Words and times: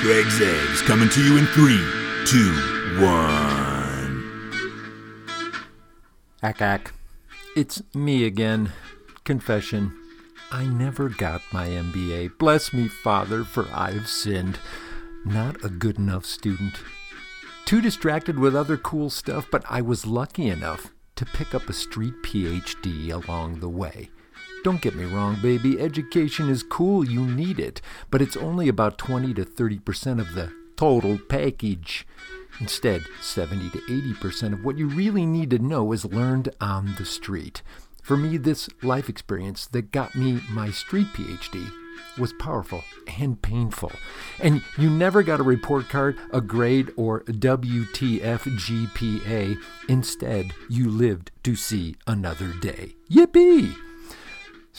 Greg's 0.00 0.40
Eggs 0.40 0.80
coming 0.82 1.08
to 1.08 1.20
you 1.20 1.38
in 1.38 1.46
three, 1.46 1.84
two, 2.24 2.52
one. 3.04 4.52
Ack 6.40 6.62
ack. 6.62 6.94
It's 7.56 7.82
me 7.96 8.24
again. 8.24 8.70
Confession. 9.24 9.92
I 10.52 10.66
never 10.66 11.08
got 11.08 11.42
my 11.52 11.66
MBA. 11.66 12.38
Bless 12.38 12.72
me, 12.72 12.86
Father, 12.86 13.42
for 13.42 13.66
I've 13.72 14.06
sinned. 14.06 14.60
Not 15.24 15.64
a 15.64 15.68
good 15.68 15.98
enough 15.98 16.24
student. 16.24 16.74
Too 17.64 17.80
distracted 17.80 18.38
with 18.38 18.54
other 18.54 18.76
cool 18.76 19.10
stuff, 19.10 19.48
but 19.50 19.64
I 19.68 19.82
was 19.82 20.06
lucky 20.06 20.48
enough 20.48 20.94
to 21.16 21.26
pick 21.26 21.56
up 21.56 21.68
a 21.68 21.72
street 21.72 22.14
PhD 22.22 23.10
along 23.10 23.58
the 23.58 23.68
way. 23.68 24.10
Don't 24.64 24.80
get 24.80 24.96
me 24.96 25.04
wrong, 25.04 25.38
baby, 25.40 25.80
education 25.80 26.48
is 26.48 26.62
cool, 26.62 27.08
you 27.08 27.24
need 27.24 27.60
it, 27.60 27.80
but 28.10 28.20
it's 28.20 28.36
only 28.36 28.68
about 28.68 28.98
20 28.98 29.32
to 29.34 29.44
30% 29.44 30.20
of 30.20 30.34
the 30.34 30.52
total 30.76 31.18
package. 31.28 32.06
Instead, 32.60 33.04
70 33.20 33.70
to 33.70 33.78
80% 33.78 34.52
of 34.52 34.64
what 34.64 34.76
you 34.76 34.88
really 34.88 35.26
need 35.26 35.50
to 35.50 35.58
know 35.58 35.92
is 35.92 36.04
learned 36.04 36.48
on 36.60 36.94
the 36.98 37.04
street. 37.04 37.62
For 38.02 38.16
me, 38.16 38.36
this 38.36 38.68
life 38.82 39.08
experience 39.08 39.66
that 39.68 39.92
got 39.92 40.14
me 40.16 40.40
my 40.50 40.70
street 40.70 41.08
PhD 41.08 41.70
was 42.18 42.32
powerful 42.32 42.82
and 43.18 43.40
painful. 43.40 43.92
And 44.40 44.62
you 44.76 44.90
never 44.90 45.22
got 45.22 45.40
a 45.40 45.44
report 45.44 45.88
card, 45.88 46.16
a 46.32 46.40
grade, 46.40 46.90
or 46.96 47.22
WTF 47.24 48.40
GPA. 48.40 49.58
Instead, 49.88 50.52
you 50.68 50.88
lived 50.90 51.30
to 51.44 51.54
see 51.54 51.96
another 52.06 52.52
day. 52.54 52.94
Yippee! 53.10 53.76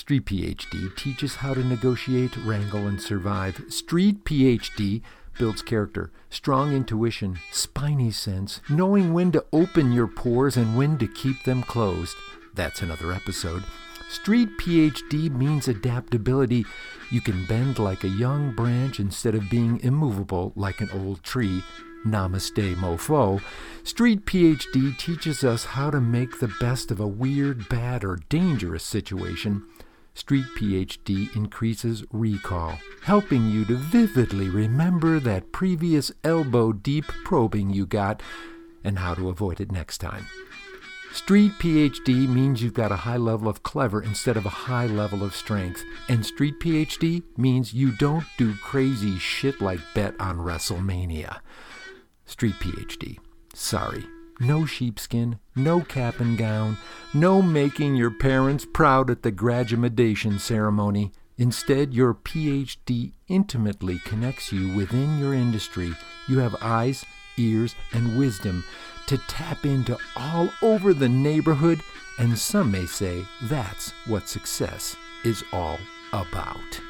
Street 0.09 0.25
PhD 0.25 0.95
teaches 0.97 1.35
how 1.35 1.53
to 1.53 1.63
negotiate, 1.63 2.35
wrangle, 2.37 2.87
and 2.87 2.99
survive. 2.99 3.61
Street 3.67 4.25
PhD 4.25 5.03
builds 5.37 5.61
character, 5.61 6.09
strong 6.31 6.73
intuition, 6.73 7.37
spidey 7.53 8.11
sense, 8.11 8.59
knowing 8.71 9.13
when 9.13 9.31
to 9.31 9.45
open 9.53 9.91
your 9.91 10.07
pores 10.07 10.57
and 10.57 10.75
when 10.75 10.97
to 10.97 11.05
keep 11.05 11.43
them 11.43 11.61
closed. 11.61 12.15
That's 12.55 12.81
another 12.81 13.13
episode. 13.13 13.63
Street 14.09 14.49
PhD 14.59 15.29
means 15.29 15.67
adaptability. 15.67 16.65
You 17.11 17.21
can 17.21 17.45
bend 17.45 17.77
like 17.77 18.03
a 18.03 18.07
young 18.07 18.55
branch 18.55 18.99
instead 18.99 19.35
of 19.35 19.47
being 19.51 19.79
immovable 19.81 20.53
like 20.55 20.81
an 20.81 20.89
old 20.91 21.21
tree. 21.21 21.61
Namaste, 22.03 22.75
mofo. 22.77 23.39
Street 23.83 24.25
PhD 24.25 24.97
teaches 24.97 25.43
us 25.43 25.65
how 25.65 25.91
to 25.91 26.01
make 26.01 26.39
the 26.39 26.51
best 26.59 26.89
of 26.89 26.99
a 26.99 27.05
weird, 27.05 27.69
bad, 27.69 28.03
or 28.03 28.17
dangerous 28.27 28.83
situation. 28.83 29.67
Street 30.13 30.45
PhD 30.57 31.33
increases 31.35 32.03
recall, 32.11 32.77
helping 33.03 33.49
you 33.49 33.65
to 33.65 33.75
vividly 33.75 34.49
remember 34.49 35.19
that 35.19 35.51
previous 35.51 36.11
elbow 36.23 36.73
deep 36.73 37.05
probing 37.23 37.69
you 37.69 37.85
got 37.85 38.21
and 38.83 38.99
how 38.99 39.13
to 39.13 39.29
avoid 39.29 39.61
it 39.61 39.71
next 39.71 39.99
time. 39.99 40.25
Street 41.11 41.53
PhD 41.59 42.27
means 42.27 42.61
you've 42.61 42.73
got 42.73 42.91
a 42.91 42.97
high 42.97 43.17
level 43.17 43.47
of 43.47 43.63
clever 43.63 44.01
instead 44.01 44.37
of 44.37 44.45
a 44.45 44.49
high 44.49 44.85
level 44.85 45.23
of 45.23 45.35
strength. 45.35 45.83
And 46.07 46.23
Street 46.23 46.59
PhD 46.59 47.23
means 47.35 47.73
you 47.73 47.91
don't 47.91 48.25
do 48.37 48.53
crazy 48.55 49.17
shit 49.17 49.59
like 49.59 49.79
bet 49.95 50.13
on 50.19 50.37
WrestleMania. 50.37 51.39
Street 52.25 52.55
PhD. 52.59 53.17
Sorry. 53.55 54.05
No 54.39 54.65
sheepskin, 54.65 55.39
no 55.55 55.81
cap 55.81 56.19
and 56.19 56.37
gown, 56.37 56.77
no 57.13 57.41
making 57.41 57.95
your 57.95 58.11
parents 58.11 58.65
proud 58.65 59.09
at 59.09 59.21
the 59.21 59.31
graduation 59.31 60.39
ceremony. 60.39 61.11
Instead, 61.37 61.93
your 61.93 62.13
PhD 62.13 63.13
intimately 63.27 63.99
connects 63.99 64.51
you 64.51 64.75
within 64.75 65.19
your 65.19 65.33
industry. 65.33 65.93
You 66.27 66.39
have 66.39 66.55
eyes, 66.61 67.05
ears, 67.37 67.75
and 67.93 68.17
wisdom 68.17 68.63
to 69.07 69.17
tap 69.27 69.65
into 69.65 69.97
all 70.15 70.49
over 70.61 70.93
the 70.93 71.09
neighborhood, 71.09 71.81
and 72.17 72.37
some 72.37 72.71
may 72.71 72.85
say 72.85 73.25
that's 73.43 73.91
what 74.05 74.29
success 74.29 74.95
is 75.23 75.43
all 75.51 75.79
about. 76.13 76.81